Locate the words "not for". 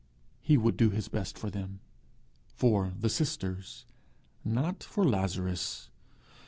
4.43-5.05